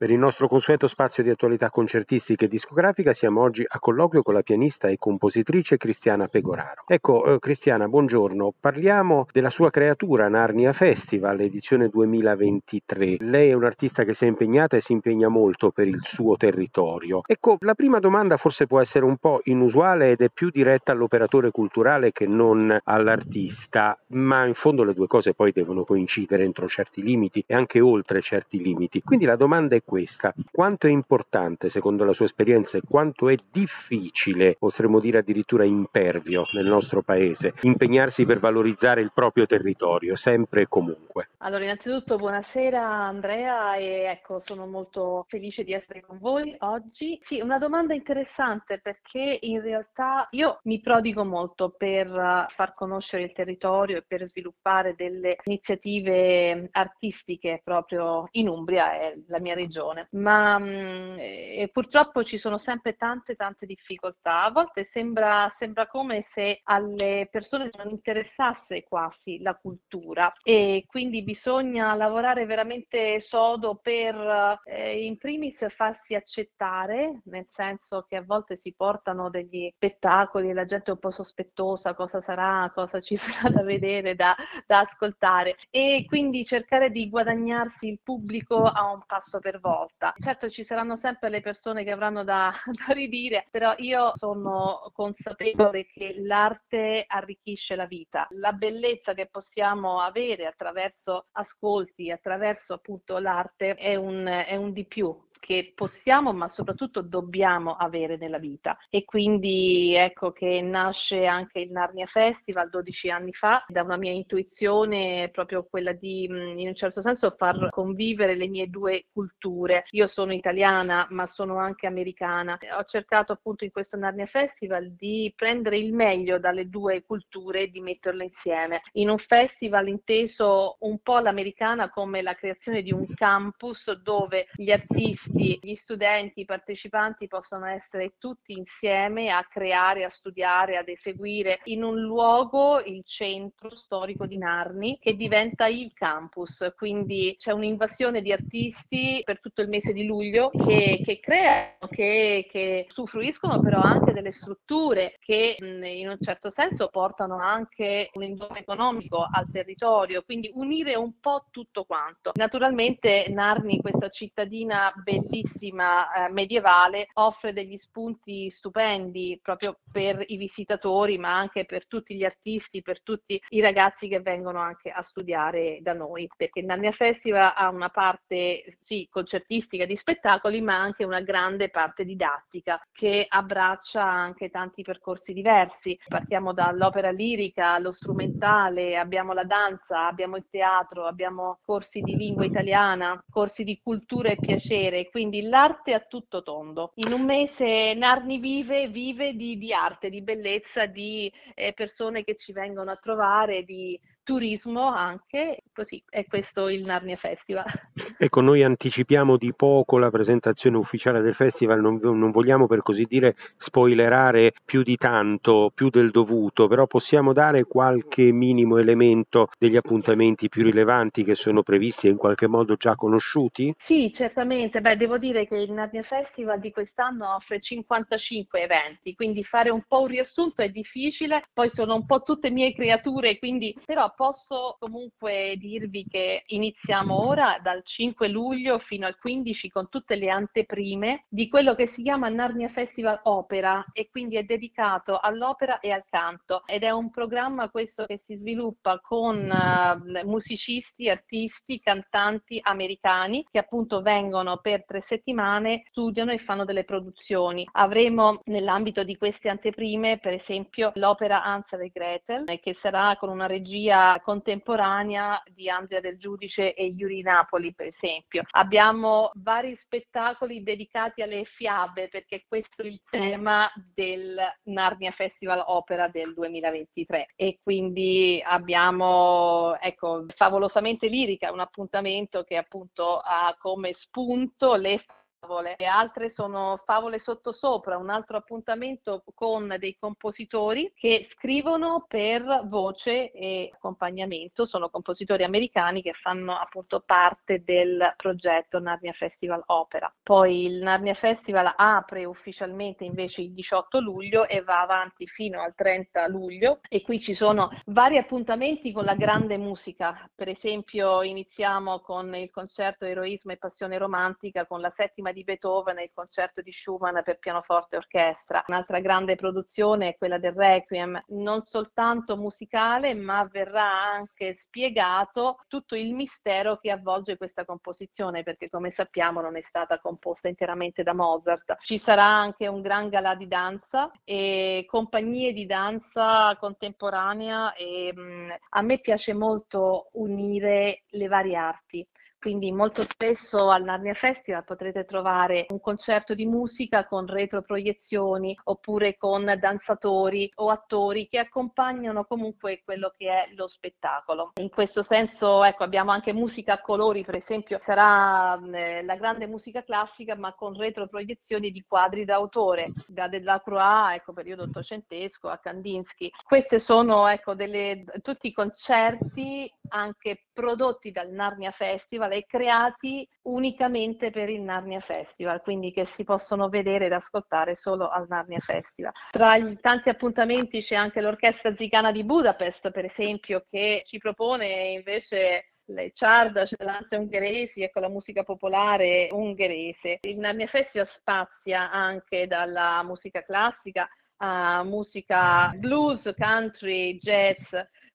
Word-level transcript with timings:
Per 0.00 0.10
il 0.10 0.18
nostro 0.18 0.48
consueto 0.48 0.88
spazio 0.88 1.22
di 1.22 1.28
attualità 1.28 1.68
concertistica 1.68 2.46
e 2.46 2.48
discografica 2.48 3.12
siamo 3.12 3.42
oggi 3.42 3.62
a 3.68 3.78
colloquio 3.78 4.22
con 4.22 4.32
la 4.32 4.40
pianista 4.40 4.88
e 4.88 4.96
compositrice 4.96 5.76
Cristiana 5.76 6.26
Pegoraro. 6.26 6.84
Ecco, 6.86 7.26
eh, 7.26 7.38
Cristiana, 7.38 7.86
buongiorno. 7.86 8.54
Parliamo 8.58 9.26
della 9.30 9.50
sua 9.50 9.68
creatura 9.68 10.26
Narnia 10.28 10.72
Festival, 10.72 11.40
edizione 11.40 11.90
2023. 11.90 13.16
Lei 13.18 13.50
è 13.50 13.52
un'artista 13.52 14.04
che 14.04 14.14
si 14.14 14.24
è 14.24 14.28
impegnata 14.28 14.78
e 14.78 14.80
si 14.86 14.92
impegna 14.92 15.28
molto 15.28 15.70
per 15.70 15.86
il 15.86 16.00
suo 16.14 16.38
territorio. 16.38 17.20
Ecco, 17.26 17.58
la 17.60 17.74
prima 17.74 18.00
domanda 18.00 18.38
forse 18.38 18.66
può 18.66 18.80
essere 18.80 19.04
un 19.04 19.18
po' 19.18 19.42
inusuale 19.44 20.12
ed 20.12 20.22
è 20.22 20.30
più 20.32 20.48
diretta 20.48 20.92
all'operatore 20.92 21.50
culturale 21.50 22.12
che 22.12 22.26
non 22.26 22.74
all'artista, 22.84 23.98
ma 24.12 24.46
in 24.46 24.54
fondo 24.54 24.82
le 24.82 24.94
due 24.94 25.08
cose 25.08 25.34
poi 25.34 25.52
devono 25.52 25.84
coincidere 25.84 26.44
entro 26.44 26.68
certi 26.68 27.02
limiti 27.02 27.44
e 27.46 27.54
anche 27.54 27.80
oltre 27.80 28.22
certi 28.22 28.62
limiti. 28.62 29.02
Quindi 29.02 29.26
la 29.26 29.36
domanda 29.36 29.76
è 29.76 29.82
questa. 29.90 30.32
Quanto 30.52 30.86
è 30.86 30.90
importante, 30.90 31.68
secondo 31.70 32.04
la 32.04 32.12
sua 32.12 32.26
esperienza, 32.26 32.76
e 32.76 32.82
quanto 32.88 33.28
è 33.28 33.36
difficile, 33.50 34.54
potremmo 34.56 35.00
dire 35.00 35.18
addirittura 35.18 35.64
impervio 35.64 36.44
nel 36.52 36.66
nostro 36.66 37.02
paese, 37.02 37.54
impegnarsi 37.62 38.24
per 38.24 38.38
valorizzare 38.38 39.00
il 39.00 39.10
proprio 39.12 39.46
territorio, 39.46 40.14
sempre 40.14 40.62
e 40.62 40.68
comunque? 40.68 41.30
Allora, 41.38 41.64
innanzitutto 41.64 42.16
buonasera 42.16 42.80
Andrea 42.80 43.74
e 43.74 44.04
ecco, 44.04 44.42
sono 44.44 44.66
molto 44.66 45.24
felice 45.28 45.64
di 45.64 45.72
essere 45.72 46.02
con 46.02 46.18
voi 46.20 46.54
oggi. 46.60 47.20
Sì, 47.24 47.40
una 47.40 47.58
domanda 47.58 47.92
interessante 47.92 48.78
perché 48.80 49.38
in 49.40 49.60
realtà 49.60 50.28
io 50.30 50.60
mi 50.64 50.78
prodigo 50.80 51.24
molto 51.24 51.74
per 51.76 52.46
far 52.54 52.74
conoscere 52.74 53.24
il 53.24 53.32
territorio 53.32 53.96
e 53.96 54.04
per 54.06 54.28
sviluppare 54.28 54.94
delle 54.96 55.36
iniziative 55.42 56.68
artistiche 56.70 57.60
proprio 57.64 58.28
in 58.32 58.46
Umbria, 58.46 58.92
è 58.92 59.16
la 59.26 59.40
mia 59.40 59.54
regione 59.54 59.78
regione, 59.80 60.08
ma 60.12 60.58
mh, 60.58 61.16
mm, 61.20 61.64
purtroppo 61.72 62.22
ci 62.24 62.38
sono 62.38 62.60
sempre 62.64 62.96
tante 62.96 63.34
tante 63.34 63.66
difficoltà. 63.66 64.44
A 64.44 64.50
volte 64.50 64.88
sembra, 64.92 65.52
sembra 65.58 65.86
come 65.86 66.26
se 66.34 66.60
alle 66.64 67.28
persone 67.30 67.70
non 67.76 67.90
interessasse 67.90 68.84
quasi 68.84 69.40
la 69.40 69.54
cultura. 69.54 70.32
E 70.42 70.84
quindi 70.86 71.22
bisogna 71.22 71.94
lavorare 71.94 72.44
veramente 72.44 73.24
sodo 73.28 73.78
per 73.82 74.60
eh, 74.64 75.04
in 75.04 75.16
primis 75.16 75.56
farsi 75.74 76.14
accettare, 76.14 77.20
nel 77.24 77.46
senso 77.54 78.04
che 78.08 78.16
a 78.16 78.22
volte 78.22 78.60
si 78.62 78.74
portano 78.76 79.30
degli 79.30 79.70
spettacoli 79.74 80.50
e 80.50 80.54
la 80.54 80.66
gente 80.66 80.90
è 80.90 80.94
un 80.94 80.98
po' 80.98 81.12
sospettosa 81.12 81.94
cosa 81.94 82.22
sarà, 82.24 82.70
cosa 82.74 83.00
ci 83.00 83.16
sarà 83.40 83.50
da 83.50 83.62
vedere, 83.62 84.14
da, 84.14 84.34
da 84.66 84.80
ascoltare. 84.80 85.56
E 85.70 86.04
quindi 86.06 86.44
cercare 86.44 86.90
di 86.90 87.08
guadagnarsi 87.08 87.86
il 87.86 88.00
pubblico 88.02 88.64
a 88.64 88.90
un 88.90 89.02
passo 89.06 89.38
per 89.38 89.60
volta 89.60 89.69
volta. 89.70 90.14
Certo 90.18 90.50
ci 90.50 90.64
saranno 90.66 90.98
sempre 91.00 91.28
le 91.28 91.40
persone 91.40 91.84
che 91.84 91.90
avranno 91.90 92.24
da, 92.24 92.52
da 92.86 92.92
ridire, 92.92 93.46
però 93.50 93.74
io 93.78 94.12
sono 94.18 94.90
consapevole 94.92 95.86
che 95.86 96.14
l'arte 96.18 97.04
arricchisce 97.06 97.76
la 97.76 97.86
vita. 97.86 98.26
La 98.30 98.52
bellezza 98.52 99.14
che 99.14 99.28
possiamo 99.30 100.00
avere 100.00 100.46
attraverso 100.46 101.26
ascolti, 101.32 102.10
attraverso 102.10 102.74
appunto 102.74 103.18
l'arte 103.18 103.74
è 103.74 103.94
un, 103.94 104.26
è 104.26 104.56
un 104.56 104.72
di 104.72 104.84
più 104.84 105.16
che 105.40 105.72
possiamo 105.74 106.32
ma 106.32 106.50
soprattutto 106.54 107.00
dobbiamo 107.00 107.74
avere 107.74 108.16
nella 108.16 108.38
vita 108.38 108.78
e 108.88 109.04
quindi 109.04 109.94
ecco 109.94 110.30
che 110.32 110.60
nasce 110.60 111.26
anche 111.26 111.60
il 111.60 111.72
Narnia 111.72 112.06
Festival 112.06 112.70
12 112.70 113.10
anni 113.10 113.32
fa 113.32 113.64
da 113.66 113.82
una 113.82 113.96
mia 113.96 114.12
intuizione 114.12 115.30
proprio 115.32 115.66
quella 115.68 115.92
di 115.92 116.24
in 116.24 116.68
un 116.68 116.74
certo 116.74 117.02
senso 117.02 117.34
far 117.36 117.70
convivere 117.70 118.36
le 118.36 118.46
mie 118.46 118.68
due 118.68 119.06
culture. 119.12 119.84
Io 119.90 120.08
sono 120.08 120.32
italiana 120.32 121.06
ma 121.10 121.28
sono 121.32 121.56
anche 121.56 121.86
americana. 121.86 122.58
Ho 122.78 122.84
cercato 122.84 123.32
appunto 123.32 123.64
in 123.64 123.70
questo 123.70 123.96
Narnia 123.96 124.26
Festival 124.26 124.92
di 124.92 125.32
prendere 125.34 125.78
il 125.78 125.92
meglio 125.92 126.38
dalle 126.38 126.68
due 126.68 127.02
culture 127.02 127.62
e 127.62 127.70
di 127.70 127.80
metterle 127.80 128.24
insieme. 128.24 128.82
In 128.92 129.08
un 129.08 129.18
festival 129.18 129.88
inteso 129.88 130.76
un 130.80 130.98
po' 131.00 131.18
l'americana 131.18 131.90
come 131.90 132.22
la 132.22 132.34
creazione 132.34 132.82
di 132.82 132.92
un 132.92 133.06
campus 133.14 133.90
dove 134.02 134.46
gli 134.54 134.70
artisti 134.70 135.29
tutti 135.30 135.58
gli 135.62 135.78
studenti, 135.82 136.40
i 136.40 136.44
partecipanti 136.44 137.28
possono 137.28 137.66
essere 137.66 138.14
tutti 138.18 138.52
insieme 138.52 139.30
a 139.30 139.46
creare, 139.48 140.04
a 140.04 140.12
studiare, 140.16 140.76
ad 140.76 140.88
eseguire 140.88 141.60
in 141.64 141.82
un 141.82 142.00
luogo, 142.00 142.80
il 142.80 143.02
centro 143.06 143.74
storico 143.76 144.26
di 144.26 144.36
Narni, 144.36 144.98
che 145.00 145.14
diventa 145.14 145.66
il 145.66 145.92
campus. 145.94 146.50
Quindi 146.76 147.36
c'è 147.38 147.52
un'invasione 147.52 148.20
di 148.22 148.32
artisti 148.32 149.22
per 149.24 149.40
tutto 149.40 149.62
il 149.62 149.68
mese 149.68 149.92
di 149.92 150.04
luglio 150.04 150.50
che, 150.50 151.00
che 151.04 151.20
creano, 151.20 151.88
che, 151.90 152.46
che 152.50 152.86
usufruiscono 152.90 153.60
però 153.60 153.80
anche 153.80 154.12
delle 154.12 154.34
strutture 154.40 155.16
che 155.20 155.56
in 155.58 156.08
un 156.08 156.18
certo 156.20 156.52
senso 156.54 156.88
portano 156.88 157.38
anche 157.38 158.10
un 158.14 158.22
indotto 158.22 158.54
economico 158.54 159.26
al 159.30 159.50
territorio, 159.50 160.22
quindi 160.22 160.50
unire 160.54 160.96
un 160.96 161.18
po' 161.20 161.46
tutto 161.50 161.84
quanto. 161.84 162.32
Naturalmente 162.34 163.26
Narni, 163.28 163.80
questa 163.80 164.08
cittadina 164.08 164.92
bellissima, 165.02 165.19
bellissima 165.20 166.26
eh, 166.26 166.30
medievale 166.30 167.08
offre 167.14 167.52
degli 167.52 167.78
spunti 167.82 168.52
stupendi 168.56 169.38
proprio 169.42 169.78
per 169.90 170.24
i 170.26 170.36
visitatori 170.36 171.18
ma 171.18 171.36
anche 171.36 171.64
per 171.64 171.86
tutti 171.86 172.14
gli 172.14 172.24
artisti, 172.24 172.82
per 172.82 173.02
tutti 173.02 173.40
i 173.50 173.60
ragazzi 173.60 174.08
che 174.08 174.20
vengono 174.20 174.58
anche 174.58 174.90
a 174.90 175.04
studiare 175.10 175.78
da 175.82 175.92
noi. 175.92 176.28
Perché 176.36 176.62
Narnia 176.62 176.92
Festival 176.92 177.52
ha 177.54 177.68
una 177.68 177.88
parte 177.88 178.78
sì 178.86 179.06
concertistica 179.10 179.84
di 179.84 179.96
spettacoli 179.96 180.60
ma 180.60 180.76
anche 180.76 181.04
una 181.04 181.20
grande 181.20 181.68
parte 181.68 182.04
didattica 182.04 182.80
che 182.92 183.26
abbraccia 183.28 184.02
anche 184.02 184.50
tanti 184.50 184.82
percorsi 184.82 185.32
diversi. 185.32 185.98
Partiamo 186.06 186.52
dall'opera 186.52 187.10
lirica 187.10 187.74
allo 187.74 187.94
strumentale 187.98 188.96
abbiamo 188.96 189.32
la 189.32 189.44
danza 189.44 190.06
abbiamo 190.06 190.36
il 190.36 190.46
teatro 190.50 191.06
abbiamo 191.06 191.58
corsi 191.64 192.00
di 192.00 192.16
lingua 192.16 192.44
italiana 192.44 193.22
corsi 193.30 193.64
di 193.64 193.78
cultura 193.82 194.30
e 194.30 194.36
piacere 194.36 195.09
quindi 195.10 195.42
l'arte 195.42 195.92
a 195.92 196.00
tutto 196.00 196.42
tondo. 196.42 196.92
In 196.96 197.12
un 197.12 197.24
mese 197.24 197.94
Narni 197.94 198.38
vive, 198.38 198.88
vive 198.88 199.34
di, 199.34 199.58
di 199.58 199.72
arte, 199.72 200.08
di 200.08 200.22
bellezza, 200.22 200.86
di 200.86 201.30
eh, 201.54 201.72
persone 201.72 202.24
che 202.24 202.36
ci 202.38 202.52
vengono 202.52 202.90
a 202.90 202.96
trovare, 202.96 203.64
di 203.64 203.98
turismo 204.30 204.86
anche, 204.86 205.64
così 205.74 206.00
è 206.08 206.24
questo 206.24 206.68
il 206.68 206.84
Narnia 206.84 207.16
Festival. 207.16 207.64
Ecco, 208.22 208.42
noi 208.42 208.62
anticipiamo 208.62 209.38
di 209.38 209.54
poco 209.54 209.96
la 209.96 210.10
presentazione 210.10 210.76
ufficiale 210.76 211.22
del 211.22 211.34
festival, 211.34 211.80
non, 211.80 211.98
non, 212.02 212.30
vogliamo 212.30 212.66
per 212.66 212.82
così 212.82 213.06
dire 213.08 213.34
spoilerare 213.58 214.52
più 214.62 214.82
di 214.82 214.96
tanto, 214.96 215.72
più 215.74 215.88
del 215.88 216.10
dovuto, 216.10 216.68
però 216.68 216.86
possiamo 216.86 217.32
dare 217.32 217.64
qualche 217.64 218.30
minimo 218.30 218.76
elemento 218.76 219.48
degli 219.58 219.76
appuntamenti 219.76 220.50
più 220.50 220.64
rilevanti 220.64 221.24
che 221.24 221.34
sono 221.34 221.62
previsti 221.62 222.08
e 222.08 222.10
in 222.10 222.18
qualche 222.18 222.46
modo 222.46 222.76
già 222.76 222.94
conosciuti? 222.94 223.74
Sì, 223.86 224.12
certamente, 224.14 224.82
beh, 224.82 224.98
devo 224.98 225.16
dire 225.16 225.48
che 225.48 225.56
il 225.56 225.72
Narnia 225.72 226.02
Festival 226.02 226.60
di 226.60 226.72
quest'anno 226.72 227.36
offre 227.36 227.60
55 227.60 228.62
eventi, 228.62 229.14
quindi 229.14 229.42
fare 229.44 229.70
un 229.70 229.82
po' 229.88 230.02
un 230.02 230.08
riassunto 230.08 230.60
è 230.60 230.68
difficile, 230.68 231.44
poi 231.54 231.70
sono 231.74 231.94
un 231.94 232.04
po' 232.04 232.22
tutte 232.22 232.50
mie 232.50 232.74
creature, 232.74 233.38
quindi 233.38 233.74
però 233.86 234.12
posso 234.20 234.76
comunque 234.78 235.54
dirvi 235.56 236.04
che 236.06 236.42
iniziamo 236.48 237.26
ora 237.26 237.58
dal 237.62 237.80
5 237.82 238.28
luglio 238.28 238.78
fino 238.80 239.06
al 239.06 239.16
15 239.16 239.70
con 239.70 239.88
tutte 239.88 240.14
le 240.14 240.28
anteprime 240.28 241.24
di 241.26 241.48
quello 241.48 241.74
che 241.74 241.90
si 241.94 242.02
chiama 242.02 242.28
Narnia 242.28 242.68
Festival 242.68 243.18
Opera 243.22 243.82
e 243.94 244.10
quindi 244.10 244.36
è 244.36 244.42
dedicato 244.42 245.18
all'opera 245.18 245.80
e 245.80 245.90
al 245.90 246.04
canto 246.10 246.64
ed 246.66 246.82
è 246.82 246.90
un 246.90 247.10
programma 247.10 247.70
questo 247.70 248.04
che 248.04 248.20
si 248.26 248.36
sviluppa 248.36 249.00
con 249.00 249.38
uh, 249.38 250.26
musicisti, 250.28 251.08
artisti, 251.08 251.80
cantanti 251.80 252.60
americani 252.62 253.46
che 253.50 253.58
appunto 253.58 254.02
vengono 254.02 254.58
per 254.58 254.84
tre 254.84 255.02
settimane, 255.08 255.84
studiano 255.88 256.32
e 256.32 256.40
fanno 256.40 256.66
delle 256.66 256.84
produzioni. 256.84 257.66
Avremo 257.72 258.42
nell'ambito 258.44 259.02
di 259.02 259.16
queste 259.16 259.48
anteprime 259.48 260.18
per 260.18 260.34
esempio 260.34 260.92
l'opera 260.96 261.42
Hansel 261.42 261.80
e 261.80 261.90
Gretel 261.90 262.60
che 262.60 262.76
sarà 262.82 263.16
con 263.18 263.30
una 263.30 263.46
regia 263.46 263.99
contemporanea 264.22 265.42
di 265.50 265.68
Andrea 265.68 266.00
del 266.00 266.18
Giudice 266.18 266.74
e 266.74 266.84
Yuri 266.86 267.22
Napoli, 267.22 267.74
per 267.74 267.92
esempio. 267.94 268.42
Abbiamo 268.50 269.30
vari 269.34 269.78
spettacoli 269.84 270.62
dedicati 270.62 271.22
alle 271.22 271.44
fiabe, 271.44 272.08
perché 272.08 272.44
questo 272.46 272.82
è 272.82 272.86
il 272.86 273.00
tema 273.08 273.70
del 273.94 274.36
Narnia 274.64 275.12
Festival 275.12 275.62
Opera 275.66 276.08
del 276.08 276.34
2023. 276.34 277.32
E 277.36 277.58
quindi 277.62 278.42
abbiamo, 278.44 279.76
ecco, 279.80 280.26
Favolosamente 280.36 281.06
Lirica, 281.06 281.52
un 281.52 281.60
appuntamento 281.60 282.42
che 282.44 282.56
appunto 282.56 283.18
ha 283.18 283.54
come 283.58 283.94
spunto 284.00 284.74
le 284.74 285.02
favole, 285.40 285.76
e 285.76 285.84
altre 285.86 286.32
sono 286.36 286.80
favole 286.84 287.20
sottosopra, 287.24 287.96
un 287.96 288.10
altro 288.10 288.36
appuntamento 288.36 289.24
con 289.34 289.74
dei 289.78 289.96
compositori 289.98 290.92
che 290.94 291.28
scrivono 291.34 292.04
per 292.06 292.62
voce 292.64 293.30
e 293.32 293.70
accompagnamento, 293.72 294.66
sono 294.66 294.90
compositori 294.90 295.42
americani 295.42 296.02
che 296.02 296.12
fanno 296.12 296.52
appunto 296.52 297.02
parte 297.04 297.62
del 297.64 298.12
progetto 298.16 298.78
Narnia 298.78 299.12
Festival 299.12 299.62
Opera. 299.66 300.12
Poi 300.22 300.66
il 300.66 300.82
Narnia 300.82 301.14
Festival 301.14 301.72
apre 301.74 302.24
ufficialmente 302.24 303.04
invece 303.04 303.40
il 303.40 303.52
18 303.52 304.00
luglio 304.00 304.46
e 304.46 304.62
va 304.62 304.82
avanti 304.82 305.26
fino 305.26 305.60
al 305.60 305.74
30 305.74 306.28
luglio 306.28 306.80
e 306.88 307.02
qui 307.02 307.20
ci 307.20 307.34
sono 307.34 307.70
vari 307.86 308.18
appuntamenti 308.18 308.92
con 308.92 309.04
la 309.04 309.14
grande 309.14 309.56
musica, 309.56 310.28
per 310.34 310.48
esempio 310.48 311.22
iniziamo 311.22 312.00
con 312.00 312.34
il 312.34 312.50
concerto 312.50 313.06
Eroismo 313.06 313.52
e 313.52 313.56
Passione 313.56 313.96
Romantica 313.96 314.66
con 314.66 314.80
la 314.80 314.92
settima 314.96 315.29
di 315.32 315.44
Beethoven 315.44 315.98
e 315.98 316.04
il 316.04 316.10
concerto 316.12 316.60
di 316.62 316.72
Schumann 316.72 317.18
per 317.24 317.38
pianoforte 317.38 317.94
e 317.94 317.98
orchestra. 317.98 318.64
Un'altra 318.66 319.00
grande 319.00 319.36
produzione 319.36 320.08
è 320.08 320.16
quella 320.16 320.38
del 320.38 320.52
Requiem, 320.52 321.22
non 321.28 321.64
soltanto 321.70 322.36
musicale 322.36 323.14
ma 323.14 323.48
verrà 323.50 323.90
anche 324.12 324.60
spiegato 324.66 325.64
tutto 325.68 325.94
il 325.94 326.14
mistero 326.14 326.78
che 326.78 326.90
avvolge 326.90 327.36
questa 327.36 327.64
composizione 327.64 328.42
perché 328.42 328.68
come 328.68 328.92
sappiamo 328.96 329.40
non 329.40 329.56
è 329.56 329.64
stata 329.68 329.98
composta 329.98 330.48
interamente 330.48 331.02
da 331.02 331.14
Mozart. 331.14 331.76
Ci 331.82 332.00
sarà 332.04 332.24
anche 332.24 332.66
un 332.66 332.80
gran 332.80 333.08
galà 333.08 333.34
di 333.34 333.48
danza 333.48 334.10
e 334.24 334.84
compagnie 334.88 335.52
di 335.52 335.66
danza 335.66 336.56
contemporanea 336.58 337.74
e 337.74 338.12
mh, 338.14 338.54
a 338.70 338.82
me 338.82 338.98
piace 339.00 339.32
molto 339.32 340.08
unire 340.12 341.02
le 341.10 341.28
varie 341.28 341.56
arti. 341.56 342.06
Quindi 342.40 342.72
molto 342.72 343.06
spesso 343.06 343.68
al 343.68 343.84
Narnia 343.84 344.14
Festival 344.14 344.64
potrete 344.64 345.04
trovare 345.04 345.66
un 345.68 345.80
concerto 345.80 346.34
di 346.34 346.46
musica 346.46 347.06
con 347.06 347.26
retroproiezioni 347.26 348.58
oppure 348.64 349.18
con 349.18 349.54
danzatori 349.60 350.50
o 350.54 350.70
attori 350.70 351.28
che 351.28 351.38
accompagnano 351.38 352.24
comunque 352.24 352.80
quello 352.82 353.12
che 353.14 353.28
è 353.28 353.48
lo 353.54 353.68
spettacolo. 353.68 354.52
In 354.54 354.70
questo 354.70 355.04
senso 355.06 355.62
ecco, 355.64 355.84
abbiamo 355.84 356.12
anche 356.12 356.32
musica 356.32 356.72
a 356.72 356.80
colori, 356.80 357.24
per 357.26 357.34
esempio 357.34 357.78
sarà 357.84 358.58
eh, 358.72 359.02
la 359.02 359.16
grande 359.16 359.46
musica 359.46 359.84
classica 359.84 360.34
ma 360.34 360.54
con 360.54 360.74
retroproiezioni 360.74 361.70
di 361.70 361.84
quadri 361.86 362.24
d'autore, 362.24 362.94
da 363.06 363.28
Delacroix, 363.28 364.14
ecco, 364.14 364.32
periodo 364.32 364.62
ottocentesco, 364.62 365.50
a 365.50 365.58
Kandinsky. 365.58 366.30
Questi 366.42 366.80
sono 366.86 367.28
ecco, 367.28 367.52
delle, 367.52 368.02
tutti 368.22 368.46
i 368.46 368.52
concerti 368.54 369.70
anche 369.90 370.44
prodotti 370.52 371.10
dal 371.10 371.30
Narnia 371.30 371.70
Festival 371.72 372.32
e 372.32 372.46
creati 372.46 373.28
unicamente 373.42 374.30
per 374.30 374.48
il 374.48 374.62
Narnia 374.62 375.00
Festival, 375.00 375.60
quindi 375.62 375.92
che 375.92 376.08
si 376.16 376.24
possono 376.24 376.68
vedere 376.68 377.06
ed 377.06 377.12
ascoltare 377.12 377.78
solo 377.82 378.08
al 378.08 378.26
Narnia 378.28 378.60
Festival. 378.60 379.12
Tra 379.30 379.56
i 379.56 379.78
tanti 379.80 380.08
appuntamenti 380.08 380.82
c'è 380.82 380.94
anche 380.94 381.20
l'Orchestra 381.20 381.74
Zicana 381.76 382.12
di 382.12 382.24
Budapest, 382.24 382.90
per 382.90 383.04
esempio, 383.04 383.64
che 383.68 384.02
ci 384.06 384.18
propone 384.18 384.66
invece 384.90 385.66
le 385.90 386.12
ciarda, 386.14 386.66
celanze 386.66 387.16
ungheresi, 387.16 387.82
ecco 387.82 388.00
la 388.00 388.08
musica 388.08 388.42
popolare 388.42 389.28
ungherese. 389.32 390.18
Il 390.22 390.38
Narnia 390.38 390.68
Festival 390.68 391.08
spazia 391.18 391.90
anche 391.90 392.46
dalla 392.46 393.02
musica 393.02 393.42
classica 393.42 394.08
a 394.42 394.82
musica 394.84 395.70
blues, 395.76 396.20
country, 396.38 397.18
jazz, 397.18 397.58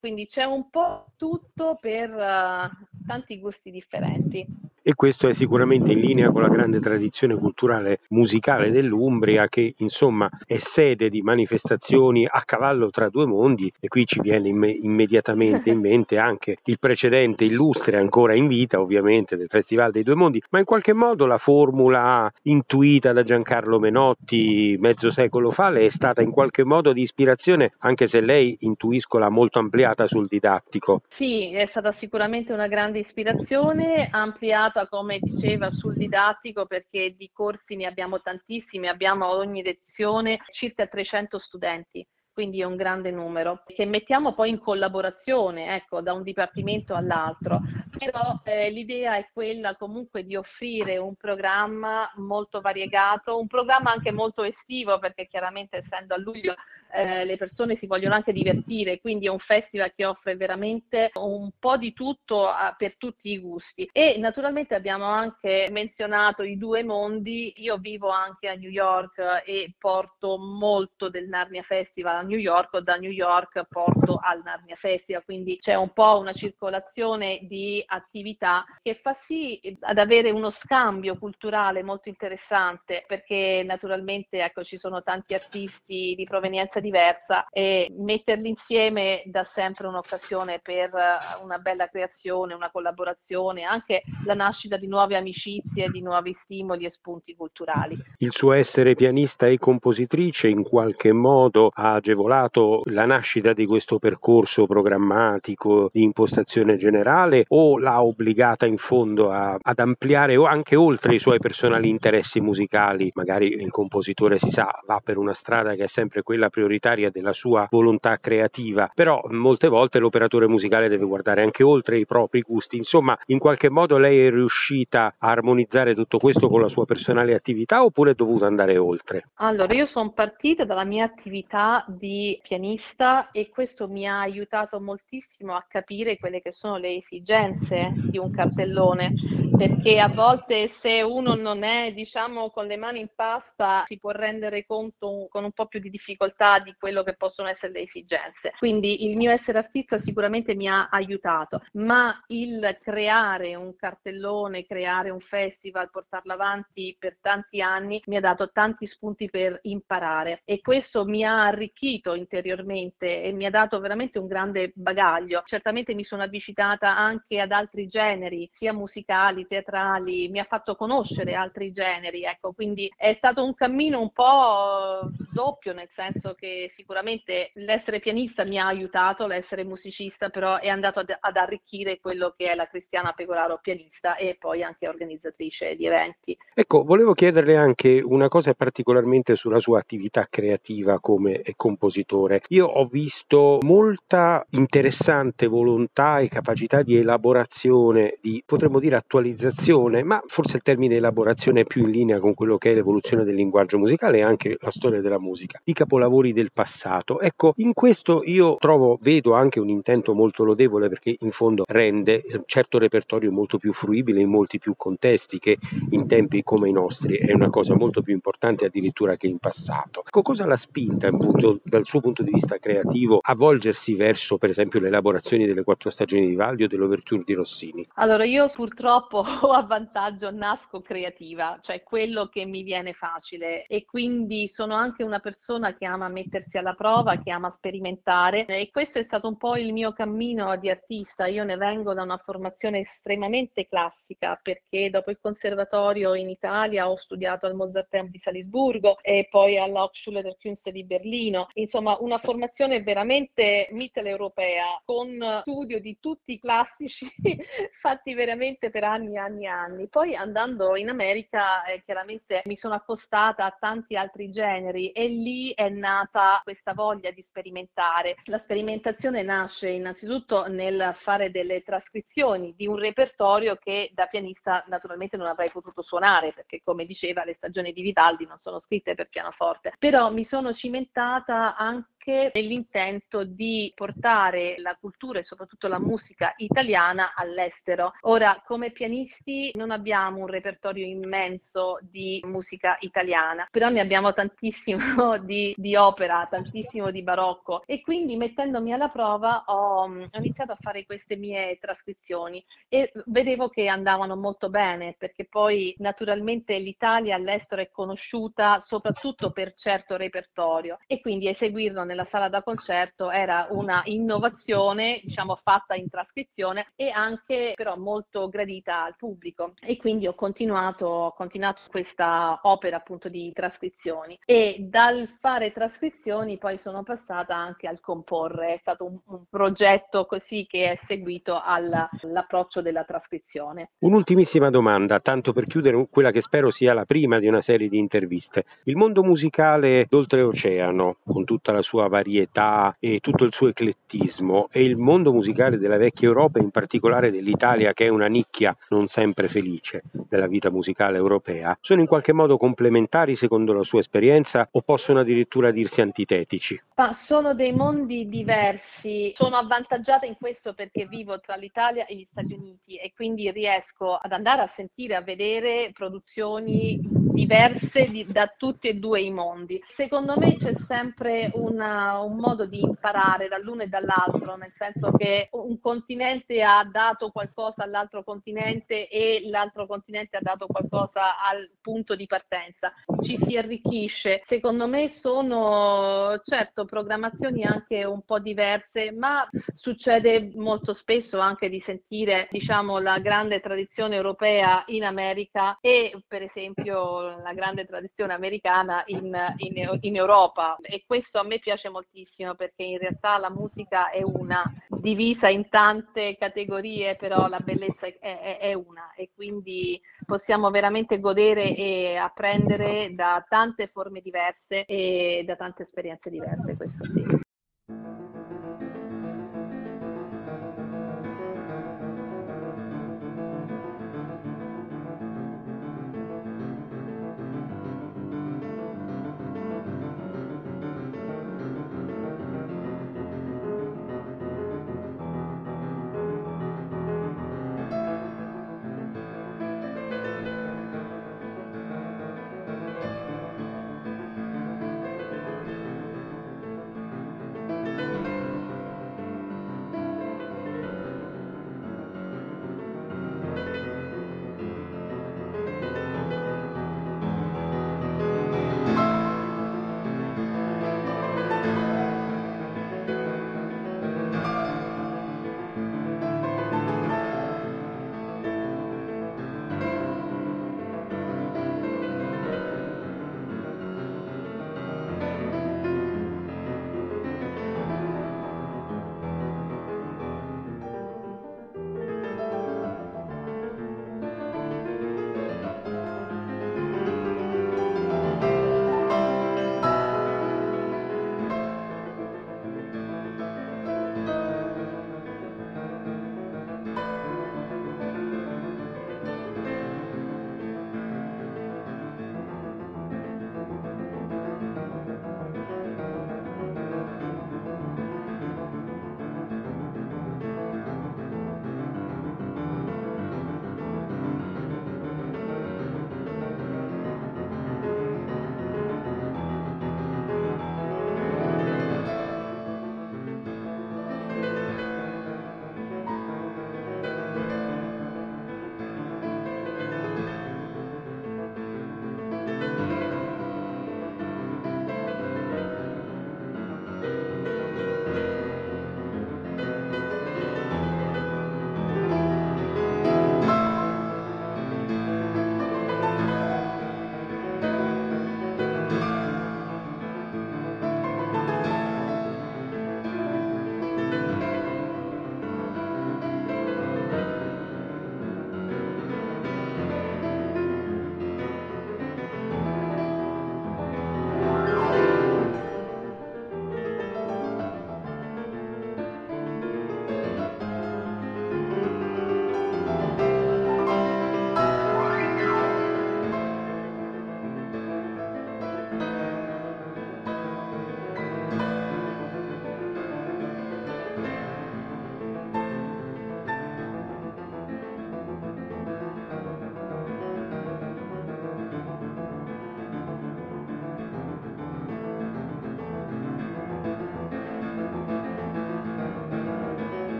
quindi 0.00 0.26
c'è 0.28 0.44
un 0.44 0.70
po' 0.70 1.12
tutto 1.16 1.76
per 1.80 2.10
uh, 2.10 3.06
tanti 3.06 3.38
gusti 3.38 3.70
differenti 3.70 4.44
e 4.82 4.94
questo 4.94 5.28
è 5.28 5.34
sicuramente 5.34 5.92
in 5.92 6.00
linea 6.00 6.30
con 6.30 6.42
la 6.42 6.48
grande 6.48 6.80
tradizione 6.80 7.34
culturale 7.36 8.00
musicale 8.08 8.70
dell'Umbria 8.70 9.48
che 9.48 9.74
insomma 9.78 10.28
è 10.46 10.58
sede 10.74 11.10
di 11.10 11.20
manifestazioni 11.20 12.26
a 12.26 12.42
cavallo 12.44 12.90
tra 12.90 13.08
due 13.08 13.26
mondi 13.26 13.72
e 13.78 13.88
qui 13.88 14.06
ci 14.06 14.20
viene 14.20 14.48
imme- 14.48 14.70
immediatamente 14.70 15.70
in 15.70 15.80
mente 15.80 16.18
anche 16.18 16.58
il 16.64 16.78
precedente 16.78 17.44
illustre 17.44 17.98
ancora 17.98 18.34
in 18.34 18.46
vita 18.46 18.80
ovviamente 18.80 19.36
del 19.36 19.48
Festival 19.48 19.90
dei 19.90 20.02
Due 20.02 20.14
Mondi, 20.14 20.42
ma 20.50 20.58
in 20.58 20.64
qualche 20.64 20.92
modo 20.92 21.26
la 21.26 21.38
formula 21.38 22.30
intuita 22.42 23.12
da 23.12 23.22
Giancarlo 23.22 23.78
Menotti 23.78 24.76
mezzo 24.80 25.12
secolo 25.12 25.50
fa 25.50 25.70
le 25.70 25.86
è 25.86 25.90
stata 25.94 26.22
in 26.22 26.30
qualche 26.30 26.64
modo 26.64 26.92
di 26.92 27.02
ispirazione 27.02 27.72
anche 27.78 28.08
se 28.08 28.20
lei 28.20 28.56
intuisco 28.60 29.18
l'ha 29.18 29.28
molto 29.28 29.58
ampliata 29.58 30.06
sul 30.06 30.26
didattico. 30.26 31.02
Sì, 31.16 31.52
è 31.52 31.66
stata 31.70 31.94
sicuramente 31.98 32.52
una 32.52 32.66
grande 32.66 33.00
ispirazione, 33.00 34.08
ampliata 34.10 34.69
basata, 34.70 34.86
come 34.86 35.18
diceva, 35.18 35.70
sul 35.72 35.96
didattico 35.96 36.66
perché 36.66 37.14
di 37.16 37.30
corsi 37.32 37.76
ne 37.76 37.86
abbiamo 37.86 38.20
tantissimi, 38.20 38.88
abbiamo 38.88 39.26
ogni 39.26 39.62
lezione 39.62 40.38
circa 40.52 40.86
300 40.86 41.38
studenti 41.40 42.06
quindi 42.32 42.60
è 42.60 42.64
un 42.64 42.76
grande 42.76 43.10
numero, 43.10 43.64
che 43.66 43.84
mettiamo 43.84 44.32
poi 44.32 44.48
in 44.48 44.60
collaborazione 44.60 45.74
ecco, 45.74 46.00
da 46.00 46.14
un 46.14 46.22
dipartimento 46.22 46.94
all'altro, 46.94 47.60
però 47.98 48.40
eh, 48.44 48.70
l'idea 48.70 49.16
è 49.16 49.28
quella 49.30 49.76
comunque 49.76 50.24
di 50.24 50.36
offrire 50.36 50.96
un 50.96 51.16
programma 51.16 52.10
molto 52.16 52.62
variegato, 52.62 53.38
un 53.38 53.46
programma 53.46 53.90
anche 53.92 54.10
molto 54.10 54.42
estivo 54.42 54.98
perché 54.98 55.26
chiaramente 55.26 55.78
essendo 55.78 56.14
a 56.14 56.18
luglio 56.18 56.54
eh, 56.92 57.24
le 57.24 57.36
persone 57.36 57.76
si 57.78 57.86
vogliono 57.86 58.14
anche 58.14 58.32
divertire, 58.32 59.00
quindi 59.00 59.26
è 59.26 59.30
un 59.30 59.38
festival 59.38 59.92
che 59.94 60.04
offre 60.04 60.36
veramente 60.36 61.10
un 61.14 61.50
po' 61.58 61.76
di 61.76 61.92
tutto 61.92 62.48
a, 62.48 62.74
per 62.76 62.96
tutti 62.96 63.30
i 63.30 63.38
gusti. 63.38 63.88
E 63.92 64.16
naturalmente 64.18 64.74
abbiamo 64.74 65.04
anche 65.04 65.68
menzionato 65.70 66.42
i 66.42 66.56
due 66.56 66.82
mondi, 66.82 67.52
io 67.56 67.76
vivo 67.76 68.10
anche 68.10 68.48
a 68.48 68.54
New 68.54 68.70
York 68.70 69.42
e 69.44 69.74
porto 69.78 70.38
molto 70.38 71.08
del 71.08 71.28
Narnia 71.28 71.62
Festival 71.62 72.16
a 72.16 72.22
New 72.22 72.38
York, 72.38 72.78
da 72.78 72.96
New 72.96 73.10
York 73.10 73.66
porto 73.68 74.18
al 74.22 74.42
Narnia 74.42 74.76
Festival, 74.76 75.24
quindi 75.24 75.58
c'è 75.60 75.74
un 75.74 75.92
po' 75.92 76.18
una 76.18 76.32
circolazione 76.32 77.38
di 77.42 77.82
attività 77.86 78.64
che 78.82 78.98
fa 79.02 79.16
sì 79.26 79.60
ad 79.80 79.98
avere 79.98 80.30
uno 80.30 80.52
scambio 80.62 81.18
culturale 81.18 81.82
molto 81.82 82.08
interessante 82.08 83.04
perché 83.06 83.62
naturalmente 83.64 84.42
ecco, 84.42 84.64
ci 84.64 84.78
sono 84.78 85.02
tanti 85.02 85.34
artisti 85.34 86.14
di 86.16 86.24
provenienza 86.24 86.79
diversa 86.80 87.46
e 87.50 87.88
metterli 87.96 88.48
insieme 88.48 89.22
dà 89.26 89.46
sempre 89.54 89.86
un'occasione 89.86 90.60
per 90.62 90.90
eh, 90.94 91.42
una 91.42 91.58
bella 91.58 91.86
creazione, 91.88 92.54
una 92.54 92.70
collaborazione, 92.70 93.62
anche 93.62 94.02
la 94.24 94.34
nascita 94.34 94.76
di 94.76 94.86
nuove 94.86 95.16
amicizie, 95.16 95.88
di 95.88 96.00
nuovi 96.00 96.36
stimoli 96.44 96.84
e 96.84 96.92
spunti 96.94 97.34
culturali. 97.34 97.96
Il 98.18 98.32
suo 98.32 98.52
essere 98.52 98.94
pianista 98.94 99.46
e 99.46 99.58
compositrice 99.58 100.48
in 100.48 100.62
qualche 100.62 101.12
modo 101.12 101.70
ha 101.72 101.94
agevolato 101.94 102.82
la 102.84 103.06
nascita 103.06 103.52
di 103.52 103.66
questo 103.66 103.98
percorso 103.98 104.66
programmatico 104.66 105.90
di 105.92 106.02
impostazione 106.02 106.76
generale 106.76 107.44
o 107.48 107.78
l'ha 107.78 108.02
obbligata 108.02 108.66
in 108.66 108.78
fondo 108.78 109.30
a, 109.30 109.56
ad 109.60 109.78
ampliare 109.78 110.34
anche 110.34 110.76
oltre 110.76 111.14
i 111.14 111.18
suoi 111.18 111.38
personali 111.38 111.88
interessi 111.88 112.40
musicali? 112.40 113.10
Magari 113.14 113.48
il 113.48 113.70
compositore 113.70 114.38
si 114.38 114.50
sa 114.52 114.68
va 114.86 115.00
per 115.02 115.18
una 115.18 115.36
strada 115.40 115.74
che 115.74 115.84
è 115.84 115.88
sempre 115.92 116.22
quella 116.22 116.48
prioritaria 116.48 116.69
prioritaria 116.70 117.10
della 117.10 117.32
sua 117.32 117.66
volontà 117.68 118.18
creativa, 118.18 118.90
però 118.94 119.20
molte 119.30 119.66
volte 119.66 119.98
l'operatore 119.98 120.46
musicale 120.46 120.88
deve 120.88 121.04
guardare 121.04 121.42
anche 121.42 121.64
oltre 121.64 121.98
i 121.98 122.06
propri 122.06 122.42
gusti. 122.42 122.76
Insomma, 122.76 123.18
in 123.26 123.38
qualche 123.38 123.68
modo 123.68 123.98
lei 123.98 124.26
è 124.26 124.30
riuscita 124.30 125.16
a 125.18 125.30
armonizzare 125.30 125.94
tutto 125.94 126.18
questo 126.18 126.48
con 126.48 126.60
la 126.60 126.68
sua 126.68 126.84
personale 126.84 127.34
attività 127.34 127.82
oppure 127.82 128.12
è 128.12 128.14
dovuta 128.14 128.46
andare 128.46 128.78
oltre? 128.78 129.24
Allora, 129.36 129.74
io 129.74 129.86
sono 129.86 130.12
partita 130.12 130.64
dalla 130.64 130.84
mia 130.84 131.04
attività 131.04 131.84
di 131.88 132.38
pianista 132.42 133.30
e 133.32 133.48
questo 133.48 133.88
mi 133.88 134.06
ha 134.06 134.20
aiutato 134.20 134.80
moltissimo 134.80 135.54
a 135.54 135.64
capire 135.68 136.18
quelle 136.18 136.40
che 136.40 136.54
sono 136.56 136.76
le 136.76 136.96
esigenze 136.98 137.92
di 137.96 138.18
un 138.18 138.30
cartellone, 138.30 139.12
perché 139.56 139.98
a 139.98 140.08
volte 140.08 140.72
se 140.80 141.02
uno 141.02 141.34
non 141.34 141.64
è, 141.64 141.92
diciamo, 141.92 142.50
con 142.50 142.66
le 142.66 142.76
mani 142.76 143.00
in 143.00 143.08
pasta 143.14 143.84
si 143.86 143.98
può 143.98 144.10
rendere 144.10 144.64
conto 144.64 145.26
con 145.28 145.44
un 145.44 145.50
po' 145.52 145.66
più 145.66 145.80
di 145.80 145.90
difficoltà 145.90 146.59
di 146.60 146.74
quello 146.78 147.02
che 147.02 147.14
possono 147.14 147.48
essere 147.48 147.72
le 147.72 147.82
esigenze. 147.82 148.52
Quindi 148.58 149.06
il 149.06 149.16
mio 149.16 149.30
essere 149.30 149.58
artista 149.58 150.00
sicuramente 150.04 150.54
mi 150.54 150.68
ha 150.68 150.88
aiutato, 150.90 151.62
ma 151.72 152.22
il 152.28 152.78
creare 152.82 153.54
un 153.54 153.74
cartellone, 153.76 154.66
creare 154.66 155.10
un 155.10 155.20
festival, 155.20 155.90
portarlo 155.90 156.32
avanti 156.32 156.96
per 156.98 157.18
tanti 157.20 157.60
anni 157.60 158.02
mi 158.06 158.16
ha 158.16 158.20
dato 158.20 158.50
tanti 158.50 158.86
spunti 158.86 159.28
per 159.30 159.58
imparare 159.62 160.42
e 160.44 160.60
questo 160.60 161.04
mi 161.04 161.24
ha 161.24 161.46
arricchito 161.46 162.14
interiormente 162.14 163.22
e 163.22 163.32
mi 163.32 163.46
ha 163.46 163.50
dato 163.50 163.78
veramente 163.80 164.18
un 164.18 164.26
grande 164.26 164.72
bagaglio. 164.74 165.42
Certamente 165.46 165.94
mi 165.94 166.04
sono 166.04 166.22
avvicinata 166.22 166.96
anche 166.96 167.40
ad 167.40 167.52
altri 167.52 167.88
generi, 167.88 168.50
sia 168.56 168.72
musicali, 168.72 169.46
teatrali, 169.46 170.28
mi 170.28 170.38
ha 170.38 170.44
fatto 170.44 170.76
conoscere 170.76 171.34
altri 171.34 171.72
generi, 171.72 172.24
ecco, 172.24 172.52
quindi 172.52 172.92
è 172.96 173.14
stato 173.16 173.44
un 173.44 173.54
cammino 173.54 174.00
un 174.00 174.12
po' 174.12 175.10
doppio, 175.32 175.72
nel 175.72 175.88
senso 175.94 176.34
che 176.34 176.49
che 176.50 176.72
sicuramente 176.74 177.50
l'essere 177.54 178.00
pianista 178.00 178.44
mi 178.44 178.58
ha 178.58 178.66
aiutato, 178.66 179.26
l'essere 179.26 179.62
musicista 179.64 180.28
però 180.30 180.58
è 180.58 180.68
andato 180.68 180.98
ad, 180.98 181.14
ad 181.18 181.36
arricchire 181.36 182.00
quello 182.00 182.34
che 182.36 182.50
è 182.50 182.54
la 182.54 182.66
Cristiana 182.66 183.12
Pecoraro 183.12 183.60
pianista 183.62 184.16
e 184.16 184.36
poi 184.38 184.62
anche 184.64 184.88
organizzatrice 184.88 185.76
di 185.76 185.86
eventi. 185.86 186.36
Ecco, 186.52 186.82
volevo 186.82 187.14
chiederle 187.14 187.56
anche 187.56 188.00
una 188.04 188.28
cosa 188.28 188.52
particolarmente 188.54 189.36
sulla 189.36 189.60
sua 189.60 189.78
attività 189.78 190.26
creativa 190.28 190.98
come 190.98 191.42
compositore. 191.56 192.42
Io 192.48 192.66
ho 192.66 192.86
visto 192.86 193.58
molta 193.62 194.44
interessante 194.50 195.46
volontà 195.46 196.18
e 196.18 196.28
capacità 196.28 196.82
di 196.82 196.96
elaborazione, 196.96 198.18
di 198.20 198.42
potremmo 198.44 198.80
dire 198.80 198.96
attualizzazione, 198.96 200.02
ma 200.02 200.20
forse 200.26 200.56
il 200.56 200.62
termine 200.62 200.96
elaborazione 200.96 201.60
è 201.60 201.64
più 201.64 201.84
in 201.84 201.90
linea 201.90 202.18
con 202.18 202.34
quello 202.34 202.58
che 202.58 202.72
è 202.72 202.74
l'evoluzione 202.74 203.24
del 203.24 203.34
linguaggio 203.34 203.78
musicale 203.78 204.18
e 204.18 204.22
anche 204.22 204.56
la 204.60 204.70
storia 204.72 205.00
della 205.00 205.20
musica, 205.20 205.60
i 205.64 205.72
capolavori 205.72 206.32
del 206.40 206.52
passato. 206.52 207.20
Ecco, 207.20 207.52
in 207.56 207.74
questo 207.74 208.22
io 208.24 208.56
trovo, 208.58 208.98
vedo 209.00 209.34
anche 209.34 209.60
un 209.60 209.68
intento 209.68 210.14
molto 210.14 210.42
lodevole 210.42 210.88
perché 210.88 211.16
in 211.20 211.32
fondo 211.32 211.64
rende 211.66 212.22
un 212.32 212.42
certo 212.46 212.78
repertorio 212.78 213.30
molto 213.30 213.58
più 213.58 213.74
fruibile 213.74 214.20
in 214.20 214.30
molti 214.30 214.58
più 214.58 214.74
contesti 214.76 215.38
che 215.38 215.58
in 215.90 216.08
tempi 216.08 216.42
come 216.42 216.68
i 216.68 216.72
nostri 216.72 217.16
è 217.16 217.32
una 217.32 217.50
cosa 217.50 217.74
molto 217.74 218.02
più 218.02 218.14
importante 218.14 218.64
addirittura 218.64 219.16
che 219.16 219.26
in 219.26 219.38
passato. 219.38 220.02
Ecco, 220.06 220.22
cosa 220.22 220.46
l'ha 220.46 220.58
spinta 220.62 221.08
appunto, 221.08 221.60
dal 221.62 221.84
suo 221.84 222.00
punto 222.00 222.22
di 222.22 222.32
vista 222.32 222.56
creativo 222.58 223.18
a 223.20 223.34
volgersi 223.34 223.94
verso 223.94 224.38
per 224.38 224.50
esempio 224.50 224.80
le 224.80 224.88
elaborazioni 224.88 225.46
delle 225.46 225.62
quattro 225.62 225.90
stagioni 225.90 226.26
di 226.26 226.34
Valdi 226.34 226.64
o 226.64 226.68
dell'Overture 226.68 227.22
di 227.24 227.34
Rossini? 227.34 227.86
Allora 227.94 228.24
io 228.24 228.48
purtroppo 228.50 229.18
ho 229.42 229.52
a 229.52 229.62
vantaggio, 229.62 230.30
nasco 230.30 230.80
creativa, 230.80 231.58
cioè 231.62 231.82
quello 231.82 232.28
che 232.28 232.46
mi 232.46 232.62
viene 232.62 232.94
facile 232.94 233.66
e 233.66 233.84
quindi 233.84 234.50
sono 234.54 234.74
anche 234.74 235.02
una 235.02 235.18
persona 235.18 235.74
che 235.74 235.84
ama 235.84 236.08
mettersi 236.20 236.56
alla 236.58 236.74
prova, 236.74 237.18
che 237.18 237.30
ama 237.30 237.52
sperimentare 237.56 238.44
e 238.46 238.70
questo 238.70 238.98
è 238.98 239.04
stato 239.04 239.28
un 239.28 239.36
po' 239.36 239.56
il 239.56 239.72
mio 239.72 239.92
cammino 239.92 240.56
di 240.56 240.68
artista. 240.68 241.26
Io 241.26 241.44
ne 241.44 241.56
vengo 241.56 241.94
da 241.94 242.02
una 242.02 242.18
formazione 242.18 242.80
estremamente 242.80 243.66
classica 243.66 244.38
perché 244.42 244.90
dopo 244.90 245.10
il 245.10 245.18
conservatorio 245.20 246.14
in 246.14 246.28
Italia 246.28 246.90
ho 246.90 246.96
studiato 246.96 247.46
al 247.46 247.54
Mozarteum 247.54 248.08
di 248.08 248.20
Salisburgo 248.22 248.98
e 249.02 249.28
poi 249.30 249.58
alla 249.58 249.88
der 250.04 250.36
Künste 250.38 250.72
di 250.72 250.84
Berlino. 250.84 251.48
Insomma, 251.54 251.96
una 252.00 252.18
formazione 252.18 252.82
veramente 252.82 253.68
mitteleuropea 253.70 254.82
con 254.84 255.42
studio 255.42 255.80
di 255.80 255.96
tutti 256.00 256.32
i 256.32 256.40
classici 256.40 257.10
fatti 257.80 258.14
veramente 258.14 258.70
per 258.70 258.84
anni 258.84 259.14
e 259.14 259.18
anni 259.18 259.44
e 259.44 259.48
anni. 259.48 259.88
Poi 259.88 260.14
andando 260.14 260.76
in 260.76 260.88
America 260.88 261.64
eh, 261.64 261.82
chiaramente 261.84 262.42
mi 262.44 262.58
sono 262.60 262.74
accostata 262.74 263.44
a 263.44 263.56
tanti 263.58 263.96
altri 263.96 264.30
generi 264.30 264.90
e 264.90 265.08
lì 265.08 265.52
è 265.52 265.68
nata 266.10 266.40
questa 266.42 266.74
voglia 266.74 267.10
di 267.10 267.24
sperimentare. 267.28 268.16
La 268.24 268.40
sperimentazione 268.42 269.22
nasce 269.22 269.68
innanzitutto 269.68 270.46
nel 270.48 270.96
fare 271.02 271.30
delle 271.30 271.62
trascrizioni 271.62 272.54
di 272.56 272.66
un 272.66 272.76
repertorio 272.76 273.56
che 273.56 273.90
da 273.94 274.06
pianista 274.06 274.64
naturalmente 274.66 275.16
non 275.16 275.28
avrei 275.28 275.50
potuto 275.50 275.82
suonare 275.82 276.32
perché 276.32 276.60
come 276.64 276.84
diceva 276.84 277.24
le 277.24 277.34
stagioni 277.34 277.72
di 277.72 277.82
Vivaldi 277.82 278.26
non 278.26 278.38
sono 278.42 278.60
scritte 278.66 278.94
per 278.94 279.08
pianoforte, 279.08 279.74
però 279.78 280.10
mi 280.10 280.26
sono 280.28 280.52
cimentata 280.52 281.56
anche 281.56 281.88
anche 282.10 282.30
nell'intento 282.34 283.24
di 283.24 283.72
portare 283.74 284.56
la 284.58 284.76
cultura 284.78 285.20
e 285.20 285.24
soprattutto 285.24 285.68
la 285.68 285.78
musica 285.78 286.34
italiana 286.38 287.14
all'estero. 287.14 287.92
Ora, 288.02 288.42
come 288.44 288.72
pianisti 288.72 289.50
non 289.54 289.70
abbiamo 289.70 290.18
un 290.18 290.26
repertorio 290.26 290.84
immenso 290.84 291.78
di 291.82 292.20
musica 292.24 292.76
italiana, 292.80 293.46
però 293.50 293.68
ne 293.68 293.80
abbiamo 293.80 294.12
tantissimo 294.12 295.18
di, 295.22 295.54
di 295.56 295.76
opera, 295.76 296.26
tantissimo 296.28 296.90
di 296.90 297.02
barocco 297.02 297.62
e 297.66 297.80
quindi 297.80 298.16
mettendomi 298.16 298.72
alla 298.72 298.88
prova 298.88 299.44
ho, 299.46 299.84
ho 299.84 300.18
iniziato 300.18 300.52
a 300.52 300.58
fare 300.60 300.84
queste 300.84 301.16
mie 301.16 301.58
trascrizioni 301.60 302.44
e 302.68 302.90
vedevo 303.06 303.48
che 303.48 303.68
andavano 303.68 304.16
molto 304.16 304.48
bene 304.48 304.94
perché 304.98 305.26
poi 305.26 305.74
naturalmente 305.78 306.58
l'Italia 306.58 307.14
all'estero 307.14 307.62
è 307.62 307.70
conosciuta 307.70 308.64
soprattutto 308.66 309.30
per 309.30 309.54
certo 309.56 309.96
repertorio 309.96 310.78
e 310.86 311.00
quindi 311.00 311.28
eseguirlo 311.28 311.84
nella 311.84 311.99
sala 312.10 312.28
da 312.28 312.42
concerto 312.42 313.10
era 313.10 313.48
una 313.50 313.82
innovazione, 313.84 315.00
diciamo, 315.04 315.38
fatta 315.42 315.74
in 315.74 315.88
trascrizione 315.88 316.68
e 316.76 316.90
anche 316.90 317.52
però 317.54 317.76
molto 317.76 318.28
gradita 318.28 318.84
al 318.84 318.96
pubblico. 318.96 319.54
E 319.60 319.76
quindi 319.76 320.06
ho 320.06 320.14
continuato, 320.14 320.86
ho 320.86 321.12
continuato 321.12 321.60
questa 321.70 322.38
opera 322.42 322.76
appunto 322.76 323.08
di 323.08 323.32
trascrizioni. 323.32 324.18
E 324.24 324.56
dal 324.60 325.08
fare 325.20 325.52
trascrizioni 325.52 326.38
poi 326.38 326.58
sono 326.62 326.82
passata 326.82 327.34
anche 327.34 327.66
al 327.66 327.80
comporre, 327.80 328.54
è 328.54 328.58
stato 328.60 328.84
un, 328.84 328.98
un 329.06 329.24
progetto 329.28 330.06
così 330.06 330.46
che 330.48 330.72
è 330.72 330.80
seguito 330.86 331.40
al, 331.40 331.88
all'approccio 332.02 332.60
della 332.60 332.84
trascrizione. 332.84 333.70
Un'ultimissima 333.80 334.50
domanda, 334.50 335.00
tanto 335.00 335.32
per 335.32 335.46
chiudere 335.46 335.86
quella 335.90 336.10
che 336.10 336.22
spero 336.22 336.50
sia 336.50 336.74
la 336.74 336.84
prima 336.84 337.18
di 337.18 337.26
una 337.26 337.42
serie 337.42 337.68
di 337.68 337.78
interviste. 337.78 338.44
Il 338.64 338.76
mondo 338.76 339.02
musicale 339.02 339.86
d'oltreoceano, 339.88 340.98
con 341.04 341.24
tutta 341.24 341.52
la 341.52 341.62
sua 341.62 341.79
sua 341.80 341.88
varietà 341.88 342.76
e 342.78 343.00
tutto 343.00 343.24
il 343.24 343.32
suo 343.32 343.48
eclettismo 343.48 344.48
e 344.52 344.62
il 344.62 344.76
mondo 344.76 345.12
musicale 345.12 345.56
della 345.56 345.78
vecchia 345.78 346.08
Europa, 346.08 346.38
in 346.38 346.50
particolare 346.50 347.10
dell'Italia, 347.10 347.72
che 347.72 347.86
è 347.86 347.88
una 347.88 348.06
nicchia 348.06 348.54
non 348.68 348.86
sempre 348.88 349.28
felice 349.28 349.82
della 349.90 350.26
vita 350.26 350.50
musicale 350.50 350.98
europea, 350.98 351.56
sono 351.62 351.80
in 351.80 351.86
qualche 351.86 352.12
modo 352.12 352.36
complementari 352.36 353.16
secondo 353.16 353.54
la 353.54 353.62
sua 353.62 353.80
esperienza 353.80 354.46
o 354.50 354.60
possono 354.60 355.00
addirittura 355.00 355.50
dirsi 355.50 355.80
antitetici? 355.80 356.60
Ma 356.76 356.98
sono 357.06 357.34
dei 357.34 357.52
mondi 357.52 358.08
diversi. 358.08 359.12
Sono 359.16 359.36
avvantaggiata 359.36 360.04
in 360.04 360.16
questo 360.18 360.52
perché 360.52 360.86
vivo 360.86 361.18
tra 361.20 361.36
l'Italia 361.36 361.86
e 361.86 361.96
gli 361.96 362.06
Stati 362.10 362.34
Uniti 362.34 362.76
e 362.76 362.92
quindi 362.94 363.30
riesco 363.30 363.94
ad 363.94 364.12
andare 364.12 364.42
a 364.42 364.52
sentire, 364.54 364.96
a 364.96 365.00
vedere 365.00 365.70
produzioni 365.72 366.99
diverse 367.12 367.88
di, 367.88 368.06
da 368.08 368.32
tutti 368.36 368.68
e 368.68 368.74
due 368.74 369.00
i 369.00 369.10
mondi. 369.10 369.60
Secondo 369.76 370.14
me 370.16 370.36
c'è 370.38 370.54
sempre 370.66 371.30
una, 371.34 371.98
un 372.00 372.16
modo 372.16 372.46
di 372.46 372.60
imparare 372.60 373.28
dall'uno 373.28 373.62
e 373.62 373.66
dall'altro, 373.68 374.36
nel 374.36 374.52
senso 374.56 374.92
che 374.92 375.28
un 375.32 375.60
continente 375.60 376.42
ha 376.42 376.66
dato 376.70 377.10
qualcosa 377.10 377.64
all'altro 377.64 378.04
continente 378.04 378.88
e 378.88 379.22
l'altro 379.26 379.66
continente 379.66 380.16
ha 380.16 380.22
dato 380.22 380.46
qualcosa 380.46 381.20
al 381.20 381.50
punto 381.60 381.94
di 381.94 382.06
partenza. 382.06 382.72
Ci 383.02 383.18
si 383.26 383.36
arricchisce. 383.36 384.22
Secondo 384.28 384.66
me 384.66 384.94
sono 385.02 386.20
certo 386.24 386.64
programmazioni 386.64 387.44
anche 387.44 387.84
un 387.84 388.02
po' 388.02 388.18
diverse, 388.18 388.92
ma 388.92 389.28
succede 389.56 390.32
molto 390.34 390.74
spesso 390.74 391.18
anche 391.18 391.48
di 391.48 391.62
sentire 391.64 392.28
diciamo, 392.30 392.78
la 392.78 392.98
grande 392.98 393.40
tradizione 393.40 393.96
europea 393.96 394.64
in 394.68 394.84
America 394.84 395.58
e 395.60 395.92
per 396.06 396.22
esempio 396.22 396.99
la 397.00 397.32
grande 397.34 397.66
tradizione 397.66 398.12
americana 398.12 398.82
in, 398.86 399.16
in, 399.38 399.78
in, 399.80 399.96
Europa 399.96 400.56
e 400.60 400.84
questo 400.86 401.18
a 401.18 401.24
me 401.24 401.38
piace 401.38 401.68
moltissimo 401.68 402.34
perché 402.34 402.62
in 402.62 402.78
realtà 402.78 403.18
la 403.18 403.30
musica 403.30 403.90
è 403.90 404.02
una, 404.02 404.42
divisa 404.80 405.28
in 405.28 405.48
tante 405.48 406.16
categorie, 406.18 406.96
però 406.96 407.28
la 407.28 407.40
bellezza 407.40 407.86
è, 407.86 407.98
è, 407.98 408.38
è 408.38 408.52
una 408.54 408.92
e 408.96 409.10
quindi 409.14 409.80
possiamo 410.04 410.50
veramente 410.50 411.00
godere 411.00 411.54
e 411.54 411.96
apprendere 411.96 412.94
da 412.94 413.24
tante 413.28 413.68
forme 413.68 414.00
diverse 414.00 414.64
e 414.64 415.22
da 415.26 415.36
tante 415.36 415.62
esperienze 415.62 416.10
diverse, 416.10 416.56
questo 416.56 416.84
sì. 416.94 418.09